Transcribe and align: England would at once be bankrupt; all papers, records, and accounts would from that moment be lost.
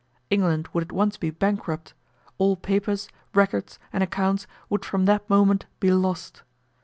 England 0.31 0.67
would 0.73 0.81
at 0.85 0.91
once 0.91 1.15
be 1.15 1.29
bankrupt; 1.29 1.93
all 2.39 2.55
papers, 2.55 3.07
records, 3.35 3.77
and 3.93 4.01
accounts 4.01 4.47
would 4.67 4.83
from 4.83 5.05
that 5.05 5.29
moment 5.29 5.67
be 5.79 5.91
lost. 5.91 6.41